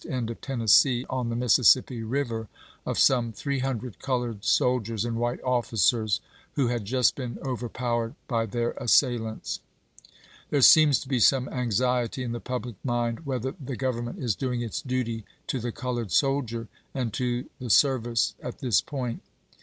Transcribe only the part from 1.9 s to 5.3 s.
River, of some three hundred colored soldiers and